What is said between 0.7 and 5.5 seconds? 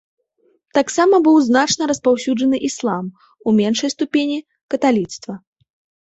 Таксама быў значна распаўсюджаны іслам, у меншай ступені каталіцтва.